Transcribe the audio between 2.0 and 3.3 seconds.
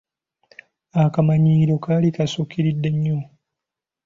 kasukkiridde nnyo.